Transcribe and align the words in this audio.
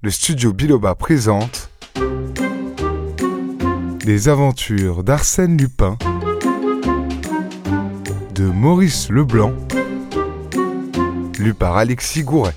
le 0.00 0.10
studio 0.10 0.52
Biloba 0.52 0.94
présente 0.94 1.70
Les 4.04 4.28
aventures 4.28 5.02
d'Arsène 5.02 5.56
Lupin 5.56 5.98
de 8.32 8.44
Maurice 8.44 9.10
Leblanc, 9.10 9.52
lu 11.40 11.52
par 11.52 11.76
Alexis 11.76 12.22
Gouret. 12.22 12.54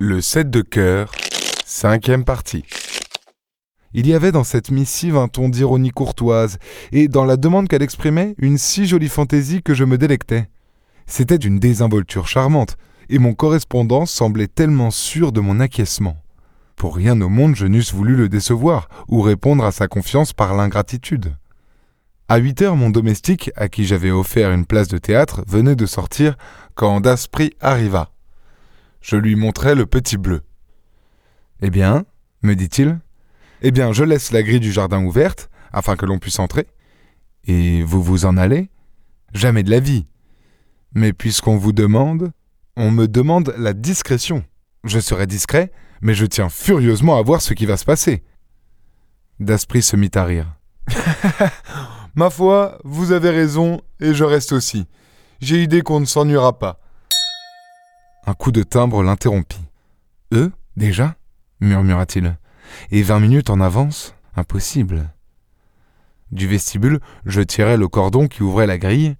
Le 0.00 0.20
7 0.20 0.50
de 0.50 0.62
cœur, 0.62 1.12
cinquième 1.64 2.24
partie. 2.24 2.64
Il 3.92 4.08
y 4.08 4.14
avait 4.14 4.32
dans 4.32 4.42
cette 4.42 4.72
missive 4.72 5.16
un 5.16 5.28
ton 5.28 5.48
d'ironie 5.48 5.92
courtoise, 5.92 6.58
et 6.90 7.06
dans 7.06 7.24
la 7.24 7.36
demande 7.36 7.68
qu'elle 7.68 7.82
exprimait, 7.82 8.34
une 8.38 8.58
si 8.58 8.86
jolie 8.86 9.08
fantaisie 9.08 9.62
que 9.62 9.72
je 9.74 9.84
me 9.84 9.98
délectais. 9.98 10.48
C'était 11.06 11.38
d'une 11.38 11.60
désinvolture 11.60 12.26
charmante, 12.26 12.76
et 13.08 13.18
mon 13.18 13.34
correspondant 13.34 14.06
semblait 14.06 14.48
tellement 14.48 14.90
sûr 14.90 15.32
de 15.32 15.40
mon 15.40 15.60
acquiescement. 15.60 16.22
Pour 16.76 16.96
rien 16.96 17.20
au 17.20 17.28
monde 17.28 17.54
je 17.54 17.66
n'eusse 17.66 17.92
voulu 17.92 18.16
le 18.16 18.28
décevoir, 18.28 18.88
ou 19.08 19.20
répondre 19.22 19.64
à 19.64 19.72
sa 19.72 19.88
confiance 19.88 20.32
par 20.32 20.54
l'ingratitude. 20.54 21.34
À 22.28 22.38
huit 22.38 22.62
heures, 22.62 22.76
mon 22.76 22.90
domestique, 22.90 23.50
à 23.54 23.68
qui 23.68 23.84
j'avais 23.84 24.10
offert 24.10 24.50
une 24.50 24.64
place 24.64 24.88
de 24.88 24.98
théâtre, 24.98 25.44
venait 25.46 25.76
de 25.76 25.86
sortir 25.86 26.36
quand 26.74 27.00
Daspry 27.00 27.52
arriva. 27.60 28.10
Je 29.02 29.16
lui 29.16 29.36
montrai 29.36 29.74
le 29.74 29.84
petit 29.84 30.16
bleu. 30.16 30.40
Eh 31.60 31.68
bien, 31.68 32.06
me 32.42 32.54
dit-il, 32.54 32.98
eh 33.60 33.70
bien, 33.70 33.92
je 33.92 34.04
laisse 34.04 34.32
la 34.32 34.42
grille 34.42 34.60
du 34.60 34.72
jardin 34.72 35.04
ouverte, 35.04 35.50
afin 35.72 35.96
que 35.96 36.06
l'on 36.06 36.18
puisse 36.18 36.38
entrer. 36.38 36.66
Et 37.46 37.82
vous 37.82 38.02
vous 38.02 38.24
en 38.24 38.36
allez? 38.36 38.70
Jamais 39.34 39.62
de 39.62 39.70
la 39.70 39.80
vie. 39.80 40.06
Mais 40.94 41.12
puisqu'on 41.12 41.56
vous 41.56 41.72
demande, 41.72 42.32
on 42.76 42.90
me 42.90 43.06
demande 43.06 43.54
la 43.58 43.72
discrétion. 43.72 44.44
Je 44.84 44.98
serai 44.98 45.26
discret, 45.26 45.72
mais 46.00 46.14
je 46.14 46.26
tiens 46.26 46.48
furieusement 46.48 47.18
à 47.18 47.22
voir 47.22 47.40
ce 47.40 47.54
qui 47.54 47.66
va 47.66 47.76
se 47.76 47.84
passer. 47.84 48.22
Daspry 49.40 49.82
se 49.82 49.96
mit 49.96 50.10
à 50.14 50.24
rire. 50.24 50.56
Ma 52.14 52.30
foi, 52.30 52.78
vous 52.84 53.12
avez 53.12 53.30
raison, 53.30 53.80
et 54.00 54.14
je 54.14 54.24
reste 54.24 54.52
aussi. 54.52 54.86
J'ai 55.40 55.62
idée 55.62 55.82
qu'on 55.82 56.00
ne 56.00 56.04
s'ennuiera 56.04 56.58
pas. 56.58 56.80
Un 58.26 58.34
coup 58.34 58.52
de 58.52 58.62
timbre 58.62 59.02
l'interrompit. 59.02 59.64
Eux, 60.32 60.52
déjà? 60.76 61.16
murmura-t-il. 61.60 62.36
Et 62.90 63.02
vingt 63.02 63.20
minutes 63.20 63.50
en 63.50 63.60
avance 63.60 64.14
Impossible. 64.36 65.10
Du 66.32 66.48
vestibule, 66.48 67.00
je 67.24 67.40
tirai 67.40 67.76
le 67.76 67.88
cordon 67.88 68.26
qui 68.26 68.42
ouvrait 68.42 68.66
la 68.66 68.78
grille. 68.78 69.16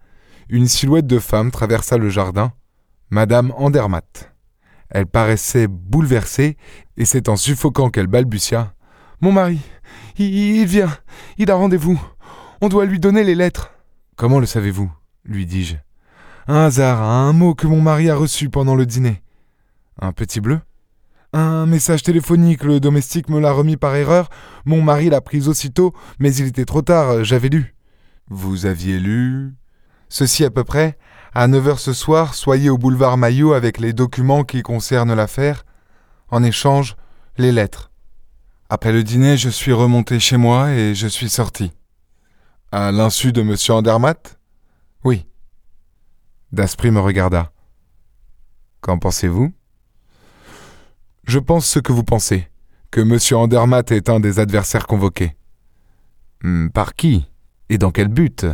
Une 0.49 0.67
silhouette 0.67 1.07
de 1.07 1.19
femme 1.19 1.51
traversa 1.51 1.97
le 1.97 2.09
jardin, 2.11 2.53
Madame 3.15 3.53
Andermatt. 3.57 4.35
Elle 4.91 5.07
paraissait 5.07 5.69
bouleversée, 5.69 6.57
et 6.97 7.05
c'est 7.05 7.29
en 7.29 7.37
suffoquant 7.37 7.89
qu'elle 7.89 8.09
balbutia. 8.09 8.75
Mon 9.21 9.31
mari, 9.31 9.61
il, 10.19 10.67
vient, 10.67 10.93
il 11.39 11.49
a 11.49 11.55
rendez-vous. 11.55 12.03
On 12.61 12.69
doit 12.69 12.87
lui 12.87 12.99
donner 12.99 13.23
les 13.23 13.37
lettres. 13.37 13.71
Comment 14.17 14.41
le 14.41 14.47
savez-vous? 14.47 14.91
lui 15.25 15.47
dis-je. 15.47 15.77
Un 16.49 16.65
hasard, 16.65 17.03
un 17.03 17.33
mot 17.33 17.55
que 17.55 17.69
mon 17.69 17.81
mari 17.81 18.11
a 18.11 18.17
reçu 18.17 18.51
pendant 18.51 18.75
le 18.75 18.85
dîner. 18.85 19.23
Un 20.01 20.11
petit 20.11 20.41
bleu? 20.41 20.59
Un 21.33 21.67
message 21.67 22.03
téléphonique, 22.03 22.65
le 22.65 22.81
domestique 22.81 23.29
me 23.29 23.39
l'a 23.39 23.53
remis 23.53 23.77
par 23.77 23.95
erreur. 23.95 24.29
Mon 24.65 24.83
mari 24.83 25.09
l'a 25.09 25.21
pris 25.21 25.47
aussitôt, 25.47 25.95
mais 26.19 26.35
il 26.35 26.49
était 26.49 26.65
trop 26.65 26.83
tard, 26.83 27.23
j'avais 27.23 27.49
lu. 27.49 27.77
Vous 28.29 28.67
aviez 28.67 28.99
lu? 28.99 29.55
Ceci 30.09 30.45
à 30.45 30.51
peu 30.51 30.65
près. 30.65 30.99
À 31.37 31.49
neuf 31.49 31.67
heures 31.67 31.81
ce 31.81 31.93
soir, 31.93 32.33
soyez 32.37 32.71
au 32.71 32.79
boulevard 32.79 33.17
Maillot 33.17 33.55
avec 33.55 33.81
les 33.81 33.93
documents 33.93 34.45
qui 34.45 34.63
concernent 34.63 35.15
l'affaire. 35.15 35.65
En 36.29 36.45
échange, 36.45 36.95
les 37.39 37.51
lettres. 37.51 37.91
Après 38.69 38.93
le 38.93 39.03
dîner, 39.03 39.37
je 39.37 39.49
suis 39.49 39.73
remonté 39.73 40.21
chez 40.21 40.37
moi 40.37 40.71
et 40.71 40.95
je 40.95 41.09
suis 41.09 41.29
sorti. 41.29 41.73
À 42.71 42.93
l'insu 42.93 43.33
de 43.33 43.41
M. 43.41 43.57
Andermatt? 43.71 44.39
Oui. 45.03 45.27
Daspry 46.53 46.93
me 46.93 47.01
regarda. 47.01 47.51
Qu'en 48.81 48.99
pensez-vous? 48.99 49.53
Je 51.27 51.41
pense 51.41 51.67
ce 51.67 51.81
que 51.81 51.93
vous 51.93 52.05
pensez, 52.05 52.49
que 52.93 53.01
M. 53.01 53.19
Andermatt 53.37 53.91
est 53.91 54.09
un 54.09 54.21
des 54.21 54.39
adversaires 54.39 54.87
convoqués. 54.87 55.37
Hmm, 56.45 56.69
par 56.69 56.95
qui 56.95 57.29
Et 57.71 57.79
dans 57.79 57.91
quel 57.91 58.07
but? 58.07 58.47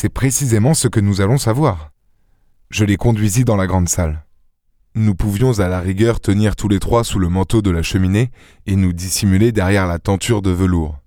C'est 0.00 0.10
précisément 0.10 0.74
ce 0.74 0.86
que 0.86 1.00
nous 1.00 1.22
allons 1.22 1.38
savoir. 1.38 1.90
Je 2.70 2.84
les 2.84 2.96
conduisis 2.96 3.44
dans 3.44 3.56
la 3.56 3.66
grande 3.66 3.88
salle. 3.88 4.24
Nous 4.94 5.16
pouvions 5.16 5.58
à 5.58 5.66
la 5.66 5.80
rigueur 5.80 6.20
tenir 6.20 6.54
tous 6.54 6.68
les 6.68 6.78
trois 6.78 7.02
sous 7.02 7.18
le 7.18 7.28
manteau 7.28 7.62
de 7.62 7.72
la 7.72 7.82
cheminée 7.82 8.30
et 8.66 8.76
nous 8.76 8.92
dissimuler 8.92 9.50
derrière 9.50 9.88
la 9.88 9.98
tenture 9.98 10.40
de 10.40 10.52
velours. 10.52 11.00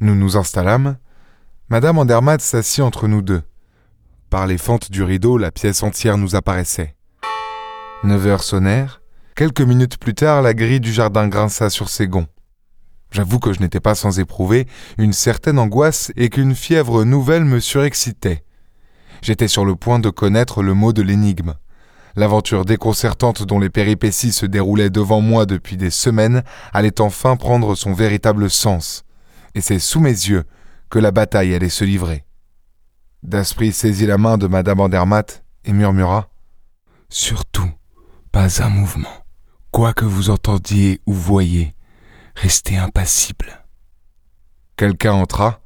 Nous 0.00 0.16
nous 0.16 0.36
installâmes. 0.36 0.96
Madame 1.68 1.98
Andermatt 1.98 2.40
s'assit 2.40 2.80
entre 2.80 3.06
nous 3.06 3.22
deux. 3.22 3.42
Par 4.28 4.48
les 4.48 4.58
fentes 4.58 4.90
du 4.90 5.04
rideau, 5.04 5.38
la 5.38 5.52
pièce 5.52 5.84
entière 5.84 6.18
nous 6.18 6.34
apparaissait. 6.34 6.96
Neuf 8.02 8.26
heures 8.26 8.42
sonnèrent. 8.42 9.02
Quelques 9.36 9.60
minutes 9.60 9.98
plus 9.98 10.14
tard, 10.14 10.42
la 10.42 10.52
grille 10.52 10.80
du 10.80 10.92
jardin 10.92 11.28
grinça 11.28 11.70
sur 11.70 11.88
ses 11.88 12.08
gonds. 12.08 12.26
J'avoue 13.10 13.38
que 13.38 13.52
je 13.52 13.60
n'étais 13.60 13.80
pas 13.80 13.94
sans 13.94 14.18
éprouver 14.18 14.66
une 14.98 15.12
certaine 15.12 15.58
angoisse 15.58 16.12
et 16.16 16.28
qu'une 16.28 16.54
fièvre 16.54 17.04
nouvelle 17.04 17.44
me 17.44 17.60
surexcitait. 17.60 18.44
J'étais 19.22 19.48
sur 19.48 19.64
le 19.64 19.76
point 19.76 19.98
de 19.98 20.10
connaître 20.10 20.62
le 20.62 20.74
mot 20.74 20.92
de 20.92 21.02
l'énigme. 21.02 21.54
L'aventure 22.16 22.64
déconcertante 22.64 23.42
dont 23.42 23.58
les 23.58 23.70
péripéties 23.70 24.32
se 24.32 24.46
déroulaient 24.46 24.90
devant 24.90 25.20
moi 25.20 25.44
depuis 25.44 25.76
des 25.76 25.90
semaines 25.90 26.42
allait 26.72 27.00
enfin 27.00 27.36
prendre 27.36 27.74
son 27.74 27.92
véritable 27.92 28.48
sens. 28.50 29.04
Et 29.54 29.60
c'est 29.60 29.78
sous 29.78 30.00
mes 30.00 30.10
yeux 30.10 30.44
que 30.88 30.98
la 30.98 31.10
bataille 31.10 31.54
allait 31.54 31.68
se 31.68 31.84
livrer. 31.84 32.24
Daspry 33.22 33.72
saisit 33.72 34.06
la 34.06 34.18
main 34.18 34.38
de 34.38 34.46
Madame 34.46 34.80
Andermatt 34.80 35.44
et 35.64 35.72
murmura 35.72 36.28
Surtout, 37.08 37.70
pas 38.32 38.62
un 38.62 38.68
mouvement. 38.68 39.24
Quoi 39.70 39.92
que 39.92 40.04
vous 40.04 40.30
entendiez 40.30 41.00
ou 41.06 41.12
voyiez, 41.12 41.74
restez 42.36 42.76
impassible. 42.76 43.64
Quelqu'un 44.76 45.14
entra, 45.14 45.60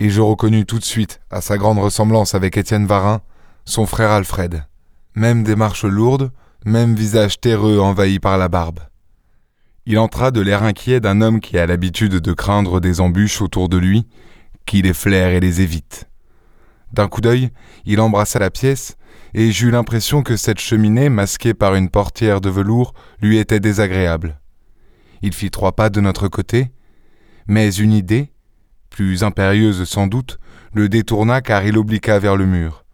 et 0.00 0.10
je 0.10 0.20
reconnus 0.20 0.66
tout 0.66 0.80
de 0.80 0.84
suite, 0.84 1.20
à 1.30 1.40
sa 1.40 1.56
grande 1.56 1.78
ressemblance 1.78 2.34
avec 2.34 2.56
Étienne 2.56 2.86
Varin, 2.86 3.22
son 3.64 3.86
frère 3.86 4.10
Alfred. 4.10 4.64
Même 5.14 5.44
démarche 5.44 5.84
lourde, 5.84 6.32
même 6.64 6.94
visage 6.94 7.40
terreux 7.40 7.78
envahi 7.78 8.18
par 8.18 8.36
la 8.36 8.48
barbe. 8.48 8.80
Il 9.86 9.98
entra 9.98 10.32
de 10.32 10.40
l'air 10.40 10.64
inquiet 10.64 11.00
d'un 11.00 11.20
homme 11.20 11.40
qui 11.40 11.56
a 11.56 11.66
l'habitude 11.66 12.16
de 12.16 12.32
craindre 12.32 12.80
des 12.80 13.00
embûches 13.00 13.40
autour 13.40 13.68
de 13.68 13.76
lui, 13.76 14.06
qui 14.66 14.82
les 14.82 14.94
flaire 14.94 15.30
et 15.30 15.40
les 15.40 15.60
évite. 15.60 16.08
D'un 16.92 17.08
coup 17.08 17.20
d'œil, 17.20 17.50
il 17.84 18.00
embrassa 18.00 18.40
la 18.40 18.50
pièce, 18.50 18.96
et 19.34 19.52
j'eus 19.52 19.70
l'impression 19.70 20.22
que 20.22 20.36
cette 20.36 20.60
cheminée, 20.60 21.08
masquée 21.08 21.54
par 21.54 21.76
une 21.76 21.90
portière 21.90 22.40
de 22.40 22.50
velours, 22.50 22.92
lui 23.20 23.38
était 23.38 23.60
désagréable. 23.60 24.41
Il 25.22 25.32
fit 25.32 25.50
trois 25.50 25.72
pas 25.72 25.88
de 25.88 26.00
notre 26.00 26.28
côté, 26.28 26.72
mais 27.46 27.72
une 27.72 27.92
idée, 27.92 28.32
plus 28.90 29.22
impérieuse 29.24 29.84
sans 29.84 30.06
doute, 30.06 30.38
le 30.74 30.88
détourna 30.88 31.40
car 31.40 31.64
il 31.64 31.78
obliqua 31.78 32.18
vers 32.18 32.36
le 32.36 32.46
mur. 32.46 32.84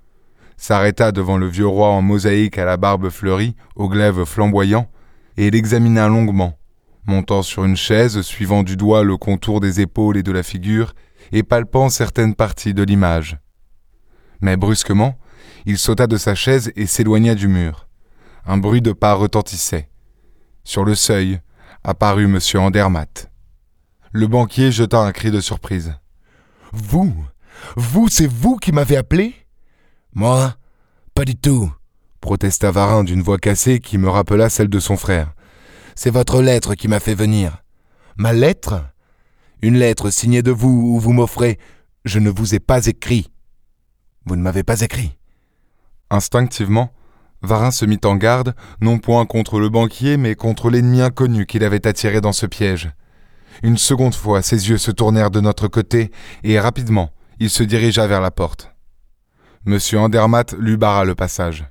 S'arrêta 0.56 1.12
devant 1.12 1.36
le 1.36 1.46
vieux 1.46 1.66
roi 1.66 1.88
en 1.88 2.02
mosaïque 2.02 2.58
à 2.58 2.64
la 2.64 2.76
barbe 2.76 3.10
fleurie, 3.10 3.54
au 3.76 3.88
glaive 3.88 4.24
flamboyant, 4.24 4.90
et 5.36 5.50
l'examina 5.50 6.08
longuement, 6.08 6.58
montant 7.06 7.42
sur 7.42 7.64
une 7.64 7.76
chaise, 7.76 8.20
suivant 8.22 8.62
du 8.62 8.76
doigt 8.76 9.04
le 9.04 9.16
contour 9.16 9.60
des 9.60 9.80
épaules 9.80 10.16
et 10.16 10.22
de 10.22 10.32
la 10.32 10.42
figure, 10.42 10.94
et 11.32 11.42
palpant 11.42 11.88
certaines 11.88 12.34
parties 12.34 12.74
de 12.74 12.82
l'image. 12.82 13.38
Mais 14.40 14.56
brusquement, 14.56 15.18
il 15.64 15.78
sauta 15.78 16.06
de 16.06 16.16
sa 16.16 16.34
chaise 16.34 16.72
et 16.76 16.86
s'éloigna 16.86 17.34
du 17.34 17.48
mur. 17.48 17.88
Un 18.46 18.58
bruit 18.58 18.82
de 18.82 18.92
pas 18.92 19.14
retentissait. 19.14 19.88
Sur 20.64 20.84
le 20.84 20.94
seuil 20.94 21.40
apparut 21.88 22.26
M. 22.26 22.38
Andermatt. 22.61 23.31
Le 24.12 24.26
banquier 24.26 24.70
jeta 24.70 25.00
un 25.00 25.11
cri 25.11 25.31
de 25.31 25.40
surprise. 25.40 25.94
Vous? 26.70 27.14
Vous, 27.76 28.08
c'est 28.08 28.26
vous 28.26 28.56
qui 28.56 28.73
m'avez 28.73 28.99
appelé? 28.99 29.35
Moi? 30.12 30.55
Pas 31.14 31.25
du 31.25 31.35
tout, 31.35 31.73
protesta 32.20 32.70
Varin 32.70 33.05
d'une 33.05 33.23
voix 33.23 33.38
cassée 33.38 33.81
qui 33.81 33.96
me 33.96 34.11
rappela 34.11 34.50
celle 34.50 34.69
de 34.69 34.79
son 34.79 34.99
frère. 34.99 35.32
C'est 35.94 36.11
votre 36.11 36.43
lettre 36.43 36.75
qui 36.75 36.88
m'a 36.88 37.00
fait 37.00 37.14
venir. 37.14 37.64
Ma 38.19 38.34
lettre? 38.34 38.84
Une 39.62 39.79
lettre 39.79 40.11
signée 40.11 40.43
de 40.43 40.50
vous 40.50 40.69
où 40.69 41.00
vous 41.00 41.14
m'offrez. 41.14 41.58
Je 42.05 42.19
ne 42.19 42.29
vous 42.29 42.55
ai 42.55 42.61
pas 42.61 42.84
écrit. 42.84 43.31
Vous 44.26 44.37
ne 44.37 44.43
m'avez 44.43 44.62
pas 44.62 44.82
écrit. 44.82 45.17
Instinctivement, 46.11 46.93
Varin 47.43 47.70
se 47.70 47.85
mit 47.85 48.00
en 48.05 48.17
garde, 48.17 48.55
non 48.81 48.99
point 48.99 49.25
contre 49.26 49.61
le 49.61 49.69
banquier, 49.69 50.17
mais 50.17 50.35
contre 50.35 50.70
l'ennemi 50.70 51.00
inconnu 51.00 51.46
qu'il 51.46 51.64
avait 51.64 51.87
attiré 51.87 52.20
dans 52.20 52.32
ce 52.32 52.46
piège. 52.46 52.90
Une 53.62 53.79
seconde 53.79 54.14
fois, 54.14 54.43
ses 54.43 54.69
yeux 54.69 54.79
se 54.79 54.90
tournèrent 54.90 55.31
de 55.31 55.40
notre 55.40 55.69
côté, 55.69 56.11
et 56.44 56.58
rapidement, 56.58 57.11
il 57.40 57.50
se 57.50 57.62
dirigea 57.62 58.06
vers 58.06 58.20
la 58.20 58.31
porte. 58.31 58.73
Monsieur 59.64 59.99
Andermatt 60.00 60.55
lui 60.58 60.76
barra 60.76 61.05
le 61.05 61.14
passage. 61.14 61.64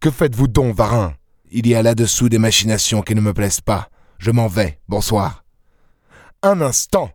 Que 0.00 0.10
faites-vous 0.10 0.48
donc, 0.48 0.74
Varin? 0.74 1.14
Il 1.50 1.66
y 1.66 1.74
a 1.74 1.82
là-dessous 1.82 2.28
des 2.28 2.38
machinations 2.38 3.02
qui 3.02 3.14
ne 3.14 3.20
me 3.20 3.32
plaisent 3.32 3.60
pas. 3.60 3.88
Je 4.18 4.30
m'en 4.30 4.48
vais. 4.48 4.80
Bonsoir. 4.88 5.44
Un 6.42 6.60
instant. 6.60 7.10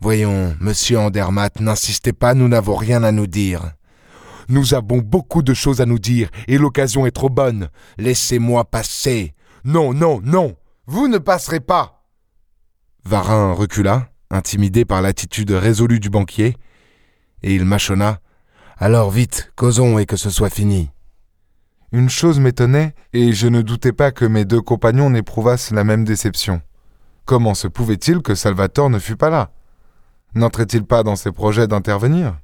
Voyons, 0.00 0.56
monsieur 0.60 0.98
Andermatt, 0.98 1.60
n'insistez 1.60 2.12
pas, 2.12 2.34
nous 2.34 2.48
n'avons 2.48 2.76
rien 2.76 3.02
à 3.02 3.10
nous 3.10 3.26
dire. 3.26 3.72
Nous 4.48 4.74
avons 4.74 4.98
beaucoup 4.98 5.42
de 5.42 5.52
choses 5.52 5.80
à 5.80 5.86
nous 5.86 5.98
dire, 5.98 6.30
et 6.46 6.58
l'occasion 6.58 7.06
est 7.06 7.10
trop 7.10 7.28
bonne. 7.28 7.68
Laissez-moi 7.98 8.64
passer. 8.64 9.34
Non, 9.64 9.92
non, 9.92 10.20
non. 10.24 10.56
Vous 10.86 11.08
ne 11.08 11.18
passerez 11.18 11.60
pas. 11.60 12.02
Varin 13.04 13.52
recula, 13.52 14.08
intimidé 14.30 14.84
par 14.84 15.02
l'attitude 15.02 15.50
résolue 15.50 16.00
du 16.00 16.10
banquier, 16.10 16.56
et 17.42 17.54
il 17.54 17.64
mâchonna. 17.64 18.20
Alors 18.78 19.10
vite, 19.10 19.52
causons 19.56 19.98
et 19.98 20.06
que 20.06 20.16
ce 20.16 20.30
soit 20.30 20.50
fini. 20.50 20.90
Une 21.92 22.08
chose 22.08 22.38
m'étonnait, 22.40 22.94
et 23.12 23.32
je 23.32 23.48
ne 23.48 23.62
doutais 23.62 23.92
pas 23.92 24.12
que 24.12 24.24
mes 24.24 24.44
deux 24.44 24.60
compagnons 24.60 25.10
n'éprouvassent 25.10 25.70
la 25.70 25.84
même 25.84 26.04
déception. 26.04 26.62
Comment 27.24 27.54
se 27.54 27.68
pouvait-il 27.68 28.22
que 28.22 28.34
Salvatore 28.34 28.90
ne 28.90 28.98
fût 28.98 29.16
pas 29.16 29.30
là? 29.30 29.52
N'entrait-il 30.34 30.84
pas 30.84 31.02
dans 31.02 31.16
ses 31.16 31.32
projets 31.32 31.66
d'intervenir? 31.66 32.38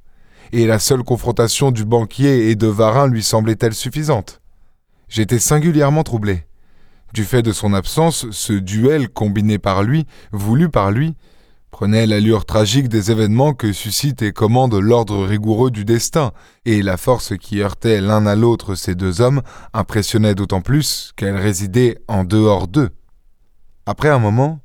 Et 0.52 0.66
la 0.66 0.78
seule 0.78 1.02
confrontation 1.02 1.70
du 1.70 1.84
banquier 1.84 2.50
et 2.50 2.56
de 2.56 2.66
Varin 2.66 3.06
lui 3.06 3.22
semblait-elle 3.22 3.74
suffisante 3.74 4.40
J'étais 5.08 5.38
singulièrement 5.38 6.02
troublé. 6.02 6.44
Du 7.12 7.24
fait 7.24 7.42
de 7.42 7.52
son 7.52 7.74
absence, 7.74 8.26
ce 8.30 8.52
duel 8.52 9.08
combiné 9.08 9.58
par 9.58 9.82
lui, 9.82 10.06
voulu 10.32 10.68
par 10.68 10.90
lui, 10.90 11.14
prenait 11.70 12.06
l'allure 12.06 12.44
tragique 12.44 12.88
des 12.88 13.10
événements 13.10 13.52
que 13.52 13.72
suscite 13.72 14.22
et 14.22 14.32
commande 14.32 14.74
l'ordre 14.74 15.24
rigoureux 15.24 15.70
du 15.70 15.84
destin, 15.84 16.32
et 16.64 16.82
la 16.82 16.96
force 16.96 17.36
qui 17.36 17.60
heurtait 17.60 18.00
l'un 18.00 18.26
à 18.26 18.36
l'autre 18.36 18.76
ces 18.76 18.94
deux 18.94 19.20
hommes 19.20 19.42
impressionnait 19.72 20.36
d'autant 20.36 20.60
plus 20.60 21.12
qu'elle 21.16 21.36
résidait 21.36 21.98
en 22.06 22.22
dehors 22.22 22.68
d'eux. 22.68 22.90
Après 23.86 24.08
un 24.08 24.20
moment, 24.20 24.60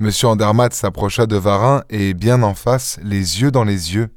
M. 0.00 0.10
Andermatt 0.24 0.72
s'approcha 0.72 1.26
de 1.26 1.36
Varin 1.36 1.82
et, 1.90 2.14
bien 2.14 2.42
en 2.42 2.54
face, 2.54 2.98
les 3.02 3.42
yeux 3.42 3.50
dans 3.50 3.64
les 3.64 3.94
yeux. 3.94 4.08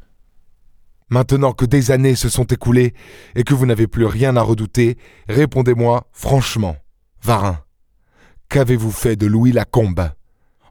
Maintenant 1.13 1.53
que 1.53 1.65
des 1.65 1.91
années 1.91 2.15
se 2.15 2.27
sont 2.27 2.45
écoulées 2.45 2.95
et 3.35 3.43
que 3.43 3.53
vous 3.53 3.67
n'avez 3.67 3.85
plus 3.85 4.07
rien 4.07 4.35
à 4.35 4.41
redouter, 4.41 4.97
répondez-moi 5.29 6.07
franchement. 6.11 6.75
Varin, 7.21 7.59
qu'avez-vous 8.49 8.89
fait 8.89 9.15
de 9.15 9.27
Louis 9.27 9.51
Lacombe? 9.51 10.09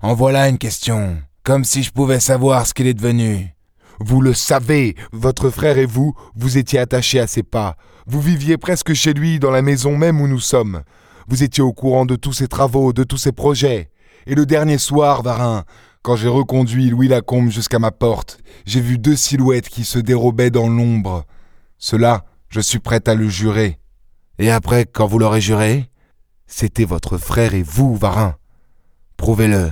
En 0.00 0.14
voilà 0.14 0.48
une 0.48 0.58
question. 0.58 1.16
Comme 1.44 1.62
si 1.62 1.84
je 1.84 1.92
pouvais 1.92 2.18
savoir 2.18 2.66
ce 2.66 2.74
qu'il 2.74 2.88
est 2.88 2.94
devenu. 2.94 3.54
Vous 4.00 4.20
le 4.20 4.34
savez, 4.34 4.96
votre 5.12 5.48
frère 5.48 5.78
et 5.78 5.86
vous, 5.86 6.12
vous 6.34 6.58
étiez 6.58 6.80
attachés 6.80 7.20
à 7.20 7.28
ses 7.28 7.44
pas. 7.44 7.76
Vous 8.08 8.20
viviez 8.20 8.58
presque 8.58 8.94
chez 8.94 9.14
lui, 9.14 9.38
dans 9.38 9.52
la 9.52 9.62
maison 9.62 9.96
même 9.96 10.20
où 10.20 10.26
nous 10.26 10.40
sommes. 10.40 10.82
Vous 11.28 11.44
étiez 11.44 11.62
au 11.62 11.72
courant 11.72 12.04
de 12.04 12.16
tous 12.16 12.32
ses 12.32 12.48
travaux, 12.48 12.92
de 12.92 13.04
tous 13.04 13.16
ses 13.16 13.30
projets. 13.30 13.90
Et 14.26 14.34
le 14.34 14.44
dernier 14.44 14.78
soir, 14.78 15.22
Varin, 15.22 15.62
quand 16.02 16.16
j'ai 16.16 16.28
reconduit 16.28 16.90
Louis 16.90 17.08
Lacombe 17.08 17.50
jusqu'à 17.50 17.78
ma 17.78 17.92
porte, 17.92 18.38
j'ai 18.66 18.80
vu 18.80 18.98
deux 18.98 19.16
silhouettes 19.16 19.68
qui 19.68 19.84
se 19.84 20.00
dérobaient 20.00 20.50
dans 20.50 20.68
l'ombre. 20.68 21.24
Cela, 21.78 22.24
je 22.48 22.60
suis 22.60 22.80
prêt 22.80 23.08
à 23.08 23.14
le 23.14 23.28
jurer. 23.28 23.78
Et 24.38 24.50
après, 24.50 24.84
quand 24.84 25.06
vous 25.06 25.20
l'aurez 25.20 25.40
juré, 25.40 25.88
c'était 26.46 26.84
votre 26.84 27.18
frère 27.18 27.54
et 27.54 27.62
vous, 27.62 27.94
Varin. 27.94 28.34
Prouvez-le. 29.16 29.70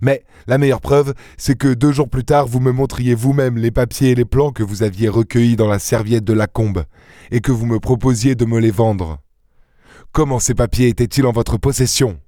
Mais 0.00 0.24
la 0.46 0.58
meilleure 0.58 0.80
preuve, 0.80 1.14
c'est 1.36 1.58
que 1.58 1.74
deux 1.74 1.92
jours 1.92 2.08
plus 2.08 2.24
tard, 2.24 2.46
vous 2.46 2.60
me 2.60 2.72
montriez 2.72 3.14
vous-même 3.14 3.58
les 3.58 3.70
papiers 3.70 4.10
et 4.10 4.14
les 4.14 4.24
plans 4.24 4.52
que 4.52 4.62
vous 4.62 4.82
aviez 4.82 5.08
recueillis 5.08 5.56
dans 5.56 5.68
la 5.68 5.78
serviette 5.78 6.24
de 6.24 6.32
Lacombe, 6.32 6.84
et 7.30 7.40
que 7.40 7.52
vous 7.52 7.66
me 7.66 7.78
proposiez 7.80 8.34
de 8.34 8.44
me 8.44 8.58
les 8.58 8.70
vendre. 8.70 9.18
Comment 10.12 10.38
ces 10.38 10.54
papiers 10.54 10.88
étaient-ils 10.88 11.26
en 11.26 11.32
votre 11.32 11.56
possession? 11.56 12.18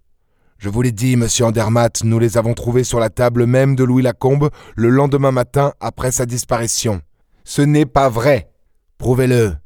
Je 0.64 0.70
vous 0.70 0.81
l'ai 0.81 0.93
dit, 0.93 1.16
monsieur 1.16 1.44
Andermatt, 1.44 2.05
nous 2.05 2.19
les 2.19 2.38
avons 2.38 2.55
trouvés 2.55 2.84
sur 2.84 2.99
la 2.99 3.11
table 3.11 3.44
même 3.44 3.76
de 3.76 3.84
Louis 3.84 4.00
Lacombe 4.00 4.49
le 4.76 4.88
lendemain 4.88 5.31
matin 5.31 5.75
après 5.78 6.11
sa 6.11 6.25
disparition. 6.25 7.02
Ce 7.44 7.61
n'est 7.61 7.84
pas 7.84 8.08
vrai. 8.08 8.50
Prouvez-le. 8.96 9.58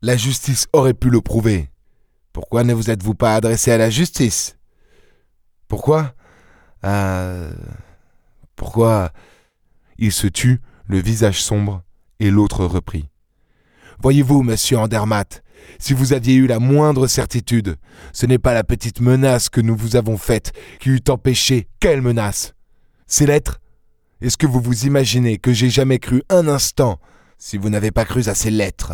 La 0.00 0.16
justice 0.16 0.66
aurait 0.72 0.94
pu 0.94 1.10
le 1.10 1.20
prouver. 1.20 1.70
Pourquoi 2.32 2.64
ne 2.64 2.74
vous 2.74 2.90
êtes-vous 2.90 3.14
pas 3.14 3.36
adressé 3.36 3.70
à 3.70 3.78
la 3.78 3.88
justice? 3.88 4.58
Pourquoi? 5.68 6.12
Ah. 6.82 7.50
Pourquoi? 8.56 9.12
Il 9.96 10.10
se 10.10 10.26
tut, 10.26 10.60
le 10.86 10.98
visage 10.98 11.40
sombre, 11.40 11.84
et 12.18 12.32
l'autre 12.32 12.64
reprit. 12.64 13.08
Voyez-vous, 14.02 14.42
monsieur 14.42 14.78
Andermatt, 14.78 15.41
si 15.78 15.92
vous 15.92 16.12
aviez 16.12 16.34
eu 16.34 16.46
la 16.46 16.58
moindre 16.58 17.06
certitude, 17.06 17.76
ce 18.12 18.26
n'est 18.26 18.38
pas 18.38 18.54
la 18.54 18.64
petite 18.64 19.00
menace 19.00 19.48
que 19.48 19.60
nous 19.60 19.76
vous 19.76 19.96
avons 19.96 20.16
faite 20.16 20.52
qui 20.80 20.90
eût 20.90 21.00
empêché. 21.08 21.68
Quelle 21.80 22.02
menace 22.02 22.54
Ces 23.06 23.26
lettres 23.26 23.60
Est-ce 24.20 24.36
que 24.36 24.46
vous 24.46 24.60
vous 24.60 24.86
imaginez 24.86 25.38
que 25.38 25.52
j'ai 25.52 25.70
jamais 25.70 25.98
cru 25.98 26.22
un 26.28 26.48
instant 26.48 26.98
si 27.38 27.58
vous 27.58 27.70
n'avez 27.70 27.90
pas 27.90 28.04
cru 28.04 28.28
à 28.28 28.34
ces 28.34 28.50
lettres? 28.50 28.92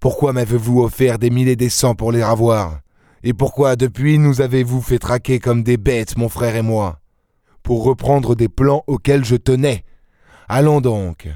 Pourquoi 0.00 0.32
m'avez-vous 0.32 0.82
offert 0.82 1.18
des 1.18 1.30
milliers 1.30 1.56
des 1.56 1.70
cents 1.70 1.94
pour 1.94 2.12
les 2.12 2.22
avoir 2.22 2.80
Et 3.22 3.32
pourquoi 3.32 3.76
depuis 3.76 4.18
nous 4.18 4.40
avez-vous 4.40 4.82
fait 4.82 4.98
traquer 4.98 5.38
comme 5.38 5.62
des 5.62 5.78
bêtes, 5.78 6.18
mon 6.18 6.28
frère 6.28 6.56
et 6.56 6.62
moi? 6.62 7.00
Pour 7.62 7.84
reprendre 7.84 8.34
des 8.34 8.48
plans 8.48 8.84
auxquels 8.86 9.24
je 9.24 9.36
tenais. 9.36 9.84
Allons 10.48 10.80
donc. 10.80 11.28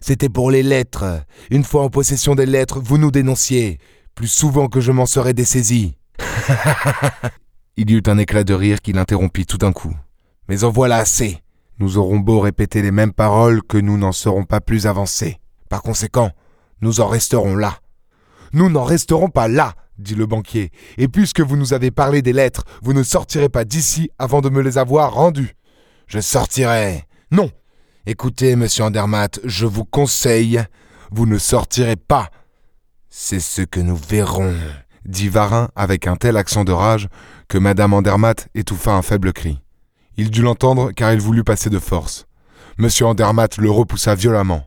C'était 0.00 0.28
pour 0.28 0.50
les 0.50 0.62
lettres. 0.62 1.24
Une 1.50 1.64
fois 1.64 1.82
en 1.82 1.90
possession 1.90 2.34
des 2.34 2.46
lettres, 2.46 2.80
vous 2.80 2.96
nous 2.96 3.10
dénonciez, 3.10 3.78
plus 4.16 4.28
souvent 4.28 4.66
que 4.66 4.80
je 4.80 4.90
m'en 4.90 5.06
serais 5.06 5.34
dessaisi. 5.34 5.94
Il 7.76 7.90
y 7.90 7.94
eut 7.94 8.02
un 8.06 8.18
éclat 8.18 8.42
de 8.42 8.54
rire 8.54 8.80
qui 8.80 8.92
l'interrompit 8.92 9.44
tout 9.44 9.58
d'un 9.58 9.72
coup. 9.72 9.94
Mais 10.48 10.64
en 10.64 10.70
voilà 10.70 10.96
assez. 10.96 11.42
Nous 11.78 11.98
aurons 11.98 12.18
beau 12.18 12.40
répéter 12.40 12.80
les 12.80 12.90
mêmes 12.90 13.12
paroles 13.12 13.62
que 13.62 13.76
nous 13.76 13.98
n'en 13.98 14.12
serons 14.12 14.44
pas 14.44 14.62
plus 14.62 14.86
avancés. 14.86 15.38
Par 15.68 15.82
conséquent, 15.82 16.30
nous 16.80 17.00
en 17.00 17.06
resterons 17.06 17.54
là. 17.54 17.78
Nous 18.54 18.70
n'en 18.70 18.84
resterons 18.84 19.28
pas 19.28 19.48
là, 19.48 19.74
dit 19.98 20.14
le 20.14 20.24
banquier, 20.24 20.70
et 20.96 21.08
puisque 21.08 21.40
vous 21.40 21.56
nous 21.56 21.74
avez 21.74 21.90
parlé 21.90 22.22
des 22.22 22.32
lettres, 22.32 22.64
vous 22.82 22.94
ne 22.94 23.02
sortirez 23.02 23.50
pas 23.50 23.66
d'ici 23.66 24.10
avant 24.18 24.40
de 24.40 24.48
me 24.48 24.62
les 24.62 24.78
avoir 24.78 25.12
rendues. 25.12 25.56
Je 26.06 26.20
sortirai. 26.20 27.04
Non. 27.30 27.50
Écoutez, 28.06 28.56
monsieur 28.56 28.84
Andermatt, 28.84 29.40
je 29.44 29.66
vous 29.66 29.84
conseille, 29.84 30.62
vous 31.10 31.26
ne 31.26 31.36
sortirez 31.36 31.96
pas. 31.96 32.30
C'est 33.18 33.40
ce 33.40 33.62
que 33.62 33.80
nous 33.80 33.96
verrons, 33.96 34.54
dit 35.06 35.30
Varin 35.30 35.70
avec 35.74 36.06
un 36.06 36.16
tel 36.16 36.36
accent 36.36 36.64
de 36.64 36.70
rage 36.70 37.08
que 37.48 37.56
madame 37.56 37.94
Andermatt 37.94 38.48
étouffa 38.54 38.92
un 38.92 39.00
faible 39.00 39.32
cri. 39.32 39.58
Il 40.18 40.30
dut 40.30 40.42
l'entendre 40.42 40.92
car 40.92 41.14
il 41.14 41.18
voulut 41.18 41.42
passer 41.42 41.70
de 41.70 41.78
force. 41.78 42.26
Monsieur 42.76 43.06
Andermatt 43.06 43.56
le 43.56 43.70
repoussa 43.70 44.14
violemment. 44.14 44.66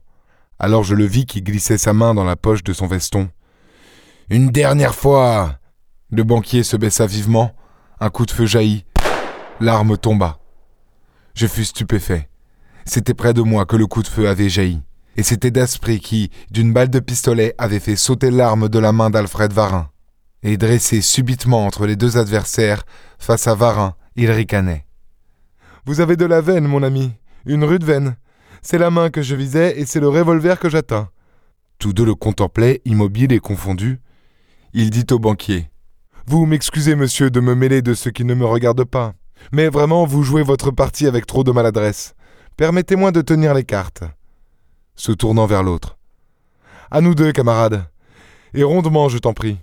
Alors 0.58 0.84
je 0.84 0.96
le 0.96 1.06
vis 1.06 1.28
qui 1.28 1.44
glissait 1.44 1.78
sa 1.78 1.94
main 1.94 2.16
dans 2.16 2.24
la 2.24 2.36
poche 2.36 2.64
de 2.64 2.74
son 2.74 2.88
veston. 2.88 3.30
Une 4.32 4.50
dernière 4.50 4.96
fois. 4.96 5.60
Le 6.10 6.24
banquier 6.24 6.64
se 6.64 6.76
baissa 6.76 7.06
vivement, 7.06 7.56
un 8.00 8.10
coup 8.10 8.26
de 8.26 8.32
feu 8.32 8.48
jaillit, 8.48 8.84
l'arme 9.60 9.96
tomba. 9.96 10.40
Je 11.36 11.46
fus 11.46 11.66
stupéfait. 11.66 12.28
C'était 12.84 13.14
près 13.14 13.36
de 13.36 13.44
moi 13.44 13.68
que 13.68 13.76
le 13.76 13.86
coup 13.86 14.02
de 14.02 14.08
feu 14.08 14.28
avait 14.28 14.50
jailli. 14.50 14.82
Et 15.20 15.24
c'était 15.24 15.52
Daspry 15.52 16.00
qui, 16.00 16.32
d'une 16.50 16.72
balle 16.72 16.90
de 16.90 17.02
pistolet, 17.02 17.54
avait 17.58 17.82
fait 17.82 17.98
sauter 17.98 18.32
l'arme 18.32 18.70
de 18.70 18.80
la 18.80 18.94
main 18.94 19.10
d'Alfred 19.10 19.52
Varin. 19.52 19.90
Et 20.44 20.56
dressé 20.56 21.02
subitement 21.02 21.66
entre 21.66 21.86
les 21.86 21.98
deux 21.98 22.16
adversaires, 22.16 22.86
face 23.18 23.46
à 23.46 23.54
Varin, 23.54 23.96
il 24.16 24.32
ricanait. 24.32 24.86
Vous 25.86 26.00
avez 26.00 26.16
de 26.16 26.24
la 26.24 26.40
veine, 26.40 26.68
mon 26.68 26.84
ami, 26.84 27.12
une 27.46 27.66
rude 27.66 27.84
veine. 27.84 28.16
C'est 28.62 28.78
la 28.78 28.92
main 28.92 29.10
que 29.10 29.22
je 29.22 29.36
visais 29.36 29.78
et 29.78 29.86
c'est 29.86 30.00
le 30.00 30.08
revolver 30.08 30.58
que 30.58 30.70
j'atteins. 30.70 31.10
Tous 31.80 31.92
deux 31.92 32.06
le 32.06 32.16
contemplaient, 32.16 32.82
immobiles 32.86 33.34
et 33.34 33.40
confondus. 33.40 34.00
Il 34.72 34.90
dit 34.90 35.08
au 35.12 35.20
banquier. 35.20 35.70
Vous 36.28 36.46
m'excusez, 36.46 36.96
monsieur, 36.96 37.30
de 37.30 37.42
me 37.42 37.56
mêler 37.56 37.82
de 37.82 37.94
ce 37.94 38.08
qui 38.08 38.24
ne 38.24 38.36
me 38.36 38.46
regarde 38.46 38.86
pas. 38.86 39.16
Mais 39.52 39.68
vraiment, 39.68 40.06
vous 40.06 40.24
jouez 40.24 40.44
votre 40.44 40.72
partie 40.72 41.08
avec 41.08 41.26
trop 41.26 41.44
de 41.44 41.52
maladresse. 41.52 42.16
Permettez-moi 42.56 43.12
de 43.12 43.20
tenir 43.20 43.54
les 43.54 43.66
cartes. 43.66 44.06
Se 45.00 45.14
tournant 45.14 45.46
vers 45.46 45.64
l'autre. 45.64 45.98
À 46.92 47.00
nous 47.00 47.16
deux, 47.16 47.32
camarades. 47.32 47.90
Et 48.54 48.64
rondement, 48.64 49.08
je 49.08 49.18
t'en 49.18 49.32
prie. 49.32 49.58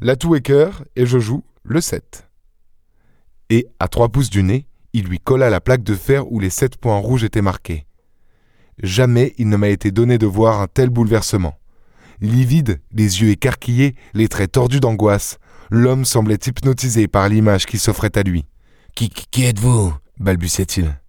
L'atout 0.00 0.34
est 0.34 0.40
cœur, 0.40 0.82
et 0.96 1.06
je 1.06 1.20
joue 1.20 1.44
le 1.62 1.80
7. 1.80 2.28
Et, 3.48 3.68
à 3.78 3.86
trois 3.86 4.08
pouces 4.08 4.28
du 4.28 4.42
nez, 4.42 4.66
il 4.92 5.04
lui 5.04 5.20
colla 5.20 5.50
la 5.50 5.60
plaque 5.60 5.84
de 5.84 5.94
fer 5.94 6.30
où 6.32 6.40
les 6.40 6.50
sept 6.50 6.78
points 6.78 6.98
rouges 6.98 7.22
étaient 7.22 7.42
marqués. 7.42 7.86
Jamais 8.82 9.34
il 9.38 9.48
ne 9.48 9.56
m'a 9.56 9.68
été 9.68 9.92
donné 9.92 10.18
de 10.18 10.26
voir 10.26 10.60
un 10.60 10.66
tel 10.66 10.90
bouleversement. 10.90 11.56
Livide, 12.20 12.80
les 12.90 13.22
yeux 13.22 13.30
écarquillés, 13.30 13.94
les 14.14 14.26
traits 14.26 14.50
tordus 14.50 14.80
d'angoisse, 14.80 15.38
l'homme 15.70 16.04
semblait 16.04 16.40
hypnotisé 16.44 17.06
par 17.06 17.28
l'image 17.28 17.66
qui 17.66 17.78
s'offrait 17.78 18.18
à 18.18 18.24
lui. 18.24 18.46
Qui, 18.96 19.10
qui 19.10 19.44
êtes-vous? 19.44 19.94
balbutiait-il. 20.18 21.01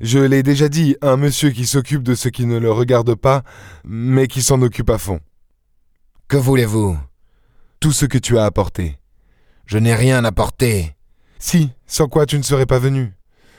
Je 0.00 0.18
l'ai 0.18 0.42
déjà 0.42 0.70
dit, 0.70 0.96
un 1.02 1.18
monsieur 1.18 1.50
qui 1.50 1.66
s'occupe 1.66 2.02
de 2.02 2.14
ce 2.14 2.30
qui 2.30 2.46
ne 2.46 2.58
le 2.58 2.72
regarde 2.72 3.14
pas, 3.14 3.42
mais 3.84 4.28
qui 4.28 4.42
s'en 4.42 4.62
occupe 4.62 4.88
à 4.88 4.96
fond. 4.96 5.20
Que 6.26 6.38
voulez-vous? 6.38 6.98
Tout 7.80 7.92
ce 7.92 8.06
que 8.06 8.16
tu 8.16 8.38
as 8.38 8.44
apporté. 8.44 8.98
Je 9.66 9.76
n'ai 9.76 9.94
rien 9.94 10.24
apporté. 10.24 10.96
Si, 11.38 11.70
sans 11.86 12.08
quoi 12.08 12.24
tu 12.24 12.38
ne 12.38 12.42
serais 12.42 12.66
pas 12.66 12.78
venu. 12.78 13.12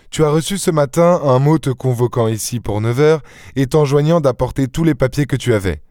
Tu 0.10 0.24
as 0.24 0.30
reçu 0.30 0.58
ce 0.58 0.72
matin 0.72 1.22
un 1.24 1.38
mot 1.38 1.60
te 1.60 1.70
convoquant 1.70 2.28
ici 2.28 2.60
pour 2.60 2.82
9 2.82 3.00
heures 3.00 3.24
et 3.56 3.68
t'enjoignant 3.68 4.20
d'apporter 4.20 4.68
tous 4.68 4.84
les 4.84 4.96
papiers 4.96 5.28
que 5.28 5.36
tu 5.36 5.54
avais. 5.54 5.84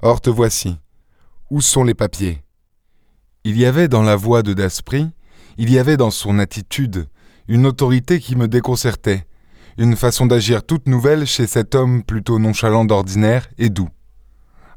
Or 0.00 0.20
te 0.22 0.30
voici. 0.30 0.78
Où 1.50 1.60
sont 1.60 1.84
les 1.84 1.94
papiers? 1.94 2.42
Il 3.44 3.58
y 3.58 3.66
avait 3.66 3.88
dans 3.88 4.02
la 4.02 4.16
voix 4.16 4.42
de 4.42 4.54
Daspry, 4.54 5.10
il 5.58 5.70
y 5.70 5.78
avait 5.78 5.96
dans 5.96 6.10
son 6.10 6.38
attitude, 6.38 7.08
une 7.48 7.66
autorité 7.66 8.18
qui 8.18 8.34
me 8.34 8.48
déconcertait, 8.48 9.26
une 9.78 9.96
façon 9.96 10.26
d'agir 10.26 10.64
toute 10.64 10.86
nouvelle 10.86 11.26
chez 11.26 11.46
cet 11.46 11.74
homme 11.74 12.02
plutôt 12.02 12.38
nonchalant 12.38 12.84
d'ordinaire 12.84 13.48
et 13.58 13.70
doux. 13.70 13.88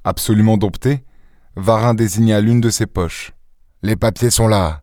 Absolument 0.03 0.57
dompté, 0.57 1.03
Varin 1.55 1.93
désigna 1.93 2.41
l'une 2.41 2.61
de 2.61 2.69
ses 2.69 2.85
poches. 2.85 3.31
Les 3.81 3.95
papiers 3.95 4.31
sont 4.31 4.47
là. 4.47 4.81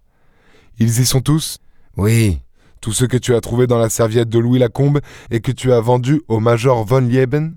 Ils 0.79 1.00
y 1.00 1.07
sont 1.07 1.21
tous? 1.21 1.59
Oui. 1.97 2.40
Tout 2.81 2.93
ce 2.93 3.05
que 3.05 3.17
tu 3.17 3.35
as 3.35 3.40
trouvé 3.40 3.67
dans 3.67 3.79
la 3.79 3.90
serviette 3.90 4.29
de 4.31 4.38
Louis 4.38 4.59
Lacombe 4.59 5.00
et 5.31 5.40
que 5.40 5.52
tu 5.52 5.73
as 5.73 5.81
vendu 5.81 6.23
au 6.29 6.40
major 6.40 6.85
von 6.85 7.00
Lieben? 7.00 7.57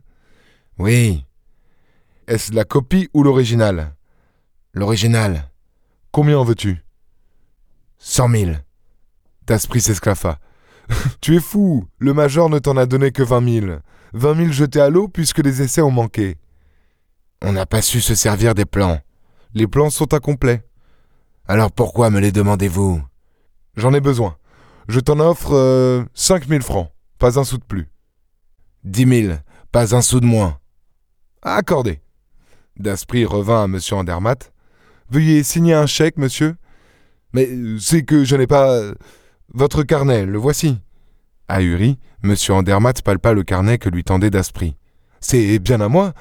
Oui. 0.77 1.25
Est-ce 2.27 2.53
la 2.53 2.65
copie 2.65 3.09
ou 3.13 3.23
l'original? 3.23 3.95
L'original. 4.73 5.49
Combien 6.11 6.39
en 6.39 6.43
veux-tu? 6.43 6.83
Cent 7.97 8.27
mille. 8.27 8.63
Daspry 9.47 9.79
s'esclaffa. 9.79 10.39
tu 11.21 11.35
es 11.35 11.39
fou 11.39 11.85
Le 11.99 12.13
major 12.13 12.49
ne 12.49 12.59
t'en 12.59 12.77
a 12.77 12.85
donné 12.85 13.11
que 13.11 13.23
vingt 13.23 13.41
mille. 13.41 13.81
Vingt 14.13 14.35
mille 14.35 14.53
jetés 14.53 14.81
à 14.81 14.89
l'eau 14.89 15.07
puisque 15.07 15.39
les 15.39 15.61
essais 15.61 15.81
ont 15.81 15.91
manqué. 15.91 16.37
On 17.41 17.51
n'a 17.51 17.65
pas 17.65 17.81
su 17.81 18.01
se 18.01 18.15
servir 18.15 18.55
des 18.55 18.65
plans. 18.65 18.99
Les 19.53 19.67
plans 19.67 19.89
sont 19.89 20.13
incomplets. 20.13 20.63
Alors 21.47 21.71
pourquoi 21.71 22.09
me 22.09 22.19
les 22.19 22.31
demandez-vous? 22.31 23.01
J'en 23.75 23.93
ai 23.93 23.99
besoin. 23.99 24.37
Je 24.87 24.99
t'en 24.99 25.19
offre 25.19 25.53
euh, 25.53 26.03
cinq 26.13 26.47
mille 26.49 26.61
francs, 26.61 26.89
pas 27.19 27.39
un 27.39 27.43
sou 27.43 27.57
de 27.57 27.63
plus. 27.63 27.89
Dix 28.83 29.05
mille, 29.05 29.41
pas 29.71 29.95
un 29.95 30.01
sou 30.01 30.19
de 30.19 30.25
moins. 30.25 30.59
Accordé. 31.41 32.01
Daspry 32.77 33.25
revint 33.25 33.61
à 33.61 33.65
M. 33.65 33.79
Andermatt. 33.91 34.51
Veuillez 35.09 35.43
signer 35.43 35.73
un 35.73 35.85
chèque, 35.85 36.17
monsieur. 36.17 36.55
Mais 37.33 37.49
c'est 37.79 38.03
que 38.03 38.23
je 38.23 38.35
n'ai 38.35 38.47
pas. 38.47 38.81
Votre 39.49 39.83
carnet, 39.83 40.25
le 40.25 40.37
voici. 40.37 40.79
Ahuri, 41.47 41.99
M. 42.23 42.35
Andermatt 42.49 43.01
palpa 43.01 43.33
le 43.33 43.43
carnet 43.43 43.77
que 43.77 43.89
lui 43.89 44.03
tendait 44.03 44.29
Daspry. 44.29 44.75
C'est 45.19 45.59
bien 45.59 45.81
à 45.81 45.89
moi? 45.89 46.13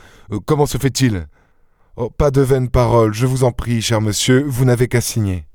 Comment 0.46 0.66
se 0.66 0.78
fait-il? 0.78 1.26
Oh, 1.96 2.10
pas 2.10 2.30
de 2.30 2.40
vaines 2.40 2.70
paroles, 2.70 3.12
je 3.14 3.26
vous 3.26 3.44
en 3.44 3.52
prie, 3.52 3.82
cher 3.82 4.00
monsieur, 4.00 4.42
vous 4.46 4.64
n'avez 4.64 4.88
qu'à 4.88 5.00
signer. 5.00 5.46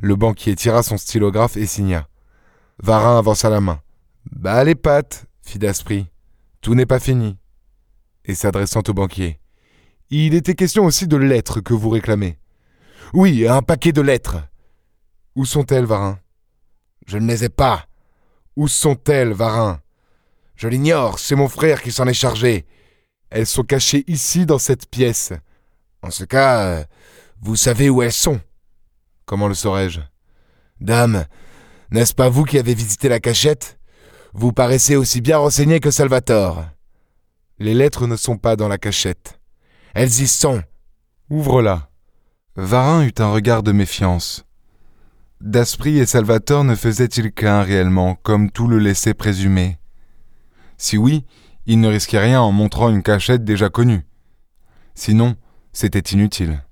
Le 0.00 0.16
banquier 0.16 0.54
tira 0.54 0.82
son 0.82 0.96
stylographe 0.96 1.56
et 1.56 1.66
signa. 1.66 2.08
Varin 2.82 3.18
avança 3.18 3.50
la 3.50 3.60
main. 3.60 3.80
Bah 4.30 4.62
les 4.64 4.74
pattes, 4.74 5.26
fit 5.42 5.58
Daspry. 5.58 6.06
Tout 6.60 6.74
n'est 6.74 6.86
pas 6.86 7.00
fini. 7.00 7.36
Et 8.24 8.34
s'adressant 8.34 8.82
au 8.88 8.92
banquier. 8.94 9.40
Il 10.10 10.34
était 10.34 10.54
question 10.54 10.84
aussi 10.84 11.06
de 11.06 11.16
lettres 11.16 11.60
que 11.60 11.74
vous 11.74 11.90
réclamez. 11.90 12.38
Oui, 13.12 13.46
un 13.46 13.62
paquet 13.62 13.92
de 13.92 14.00
lettres. 14.00 14.38
Où 15.34 15.44
sont-elles, 15.44 15.84
Varin? 15.84 16.18
Je 17.08 17.16
ne 17.16 17.26
les 17.26 17.44
ai 17.44 17.48
pas. 17.48 17.86
Où 18.54 18.68
sont-elles, 18.68 19.32
Varin? 19.32 19.80
Je 20.56 20.68
l'ignore, 20.68 21.18
c'est 21.18 21.36
mon 21.36 21.48
frère 21.48 21.80
qui 21.80 21.90
s'en 21.90 22.06
est 22.06 22.12
chargé. 22.12 22.66
Elles 23.30 23.46
sont 23.46 23.62
cachées 23.62 24.04
ici 24.08 24.44
dans 24.44 24.58
cette 24.58 24.90
pièce. 24.90 25.32
En 26.02 26.10
ce 26.10 26.24
cas, 26.24 26.66
euh, 26.66 26.84
vous 27.40 27.56
savez 27.56 27.88
où 27.88 28.02
elles 28.02 28.12
sont. 28.12 28.40
Comment 29.24 29.48
le 29.48 29.54
saurais-je? 29.54 30.00
Dame, 30.80 31.24
n'est-ce 31.90 32.12
pas 32.12 32.28
vous 32.28 32.44
qui 32.44 32.58
avez 32.58 32.74
visité 32.74 33.08
la 33.08 33.20
cachette? 33.20 33.78
Vous 34.34 34.52
paraissez 34.52 34.94
aussi 34.94 35.22
bien 35.22 35.38
renseigné 35.38 35.80
que 35.80 35.90
Salvatore. 35.90 36.66
Les 37.58 37.72
lettres 37.72 38.06
ne 38.06 38.16
sont 38.16 38.36
pas 38.36 38.54
dans 38.54 38.68
la 38.68 38.76
cachette. 38.76 39.40
Elles 39.94 40.20
y 40.20 40.28
sont. 40.28 40.62
Ouvre-la. 41.30 41.88
Varin 42.54 43.02
eut 43.02 43.14
un 43.18 43.32
regard 43.32 43.62
de 43.62 43.72
méfiance. 43.72 44.44
Daspry 45.40 45.98
et 45.98 46.06
Salvatore 46.06 46.64
ne 46.64 46.74
faisaient-ils 46.74 47.32
qu'un 47.32 47.62
réellement, 47.62 48.16
comme 48.16 48.50
tout 48.50 48.66
le 48.66 48.78
laissait 48.78 49.14
présumer? 49.14 49.78
Si 50.78 50.98
oui, 50.98 51.24
il 51.66 51.80
ne 51.80 51.88
risquait 51.88 52.18
rien 52.18 52.40
en 52.40 52.50
montrant 52.50 52.88
une 52.88 53.04
cachette 53.04 53.44
déjà 53.44 53.68
connue. 53.68 54.04
Sinon, 54.94 55.36
c'était 55.72 56.00
inutile. 56.00 56.64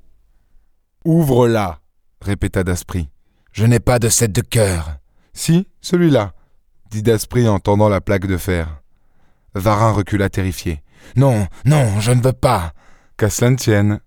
Ouvre-la, 1.04 1.78
répéta 2.20 2.64
Daspry. 2.64 3.08
Je 3.52 3.64
n'ai 3.66 3.78
pas 3.78 4.00
de 4.00 4.08
set 4.08 4.32
de 4.32 4.40
cœur. 4.40 4.98
Si, 5.32 5.68
celui-là, 5.80 6.32
dit 6.90 7.04
Daspry 7.04 7.48
en 7.48 7.60
tendant 7.60 7.88
la 7.88 8.00
plaque 8.00 8.26
de 8.26 8.36
fer. 8.36 8.82
Varin 9.54 9.92
recula 9.92 10.28
terrifié. 10.28 10.82
Non, 11.14 11.46
non, 11.64 12.00
je 12.00 12.10
ne 12.10 12.20
veux 12.20 12.32
pas. 12.32 12.72
Qu'à 13.16 13.30
cela 13.30 13.52
ne 13.52 13.56
tienne. 13.56 14.00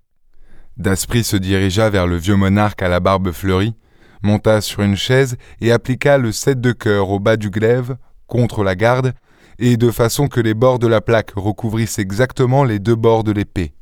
Daspry 0.75 1.23
se 1.23 1.37
dirigea 1.37 1.89
vers 1.89 2.07
le 2.07 2.17
vieux 2.17 2.35
monarque 2.35 2.81
à 2.81 2.89
la 2.89 2.99
barbe 2.99 3.31
fleurie, 3.31 3.75
monta 4.21 4.61
sur 4.61 4.81
une 4.81 4.95
chaise 4.95 5.37
et 5.61 5.71
appliqua 5.71 6.17
le 6.17 6.31
set 6.31 6.59
de 6.59 6.71
cœur 6.71 7.09
au 7.09 7.19
bas 7.19 7.37
du 7.37 7.49
glaive, 7.49 7.97
contre 8.27 8.63
la 8.63 8.75
garde, 8.75 9.13
et 9.57 9.77
de 9.77 9.91
façon 9.91 10.27
que 10.27 10.39
les 10.39 10.53
bords 10.53 10.79
de 10.79 10.87
la 10.87 11.01
plaque 11.01 11.31
recouvrissent 11.35 11.99
exactement 11.99 12.63
les 12.63 12.79
deux 12.79 12.95
bords 12.95 13.23
de 13.23 13.31
l'épée. 13.31 13.73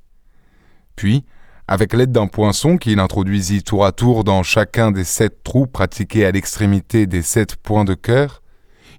Puis, 0.96 1.24
avec 1.68 1.94
l'aide 1.94 2.12
d'un 2.12 2.28
poinçon 2.28 2.78
qu'il 2.78 3.00
introduisit 3.00 3.64
tour 3.64 3.86
à 3.86 3.92
tour 3.92 4.24
dans 4.24 4.42
chacun 4.42 4.92
des 4.92 5.04
sept 5.04 5.44
trous 5.44 5.68
pratiqués 5.68 6.26
à 6.26 6.32
l'extrémité 6.32 7.06
des 7.06 7.22
sept 7.22 7.58
points 7.58 7.86
de 7.86 7.94
cœur, 7.94 8.42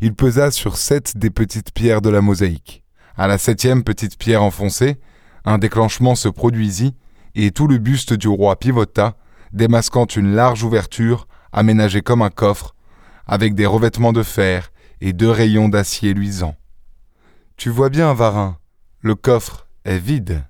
il 0.01 0.15
pesa 0.15 0.51
sur 0.51 0.77
sept 0.77 1.17
des 1.17 1.31
petites 1.31 1.73
pierres 1.73 2.03
de 2.03 2.11
la 2.11 2.21
mosaïque. 2.21 2.85
À 3.17 3.27
la 3.27 3.39
septième 3.39 3.83
petite 3.83 4.17
pierre 4.17 4.43
enfoncée, 4.43 4.99
un 5.45 5.59
déclenchement 5.59 6.15
se 6.15 6.29
produisit, 6.29 6.95
et 7.35 7.51
tout 7.51 7.67
le 7.67 7.79
buste 7.79 8.13
du 8.13 8.29
roi 8.29 8.57
pivota, 8.59 9.17
démasquant 9.53 10.07
une 10.07 10.35
large 10.35 10.63
ouverture 10.63 11.27
aménagée 11.53 12.03
comme 12.03 12.23
un 12.23 12.31
coffre, 12.31 12.75
avec 13.27 13.55
des 13.55 13.67
revêtements 13.67 14.13
de 14.13 14.23
fer 14.23 14.71
et 15.01 15.13
deux 15.13 15.31
rayons 15.31 15.69
d'acier 15.69 16.15
luisant. 16.15 16.55
Tu 17.57 17.71
vois 17.71 17.89
bien, 17.89 18.15
Varin, 18.15 18.59
le 19.01 19.15
coffre 19.15 19.67
est 19.85 19.99
vide. 19.99 20.45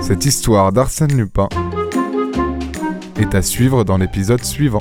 Cette 0.00 0.24
histoire 0.24 0.72
d'Arsène 0.72 1.16
Lupin 1.16 1.48
est 3.16 3.34
à 3.34 3.42
suivre 3.42 3.84
dans 3.84 3.98
l'épisode 3.98 4.44
suivant. 4.44 4.78